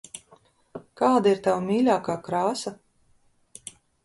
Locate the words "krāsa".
2.29-2.75